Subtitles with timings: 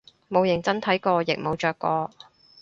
[0.31, 2.09] 冇認真睇過亦冇着過